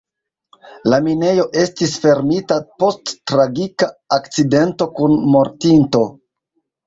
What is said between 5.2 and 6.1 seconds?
mortinto.